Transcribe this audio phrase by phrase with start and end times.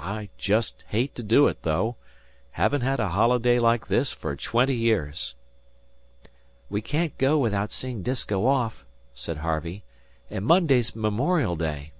[0.00, 1.94] I just hate to do it, though;
[2.50, 5.36] haven't had a holiday like this for twenty years."
[6.68, 9.84] "We can't go without seeing Disko off," said Harvey;
[10.30, 11.92] "and Monday's Memorial Day.